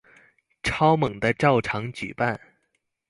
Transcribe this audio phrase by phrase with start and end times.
[0.63, 2.41] 超猛的照常舉辦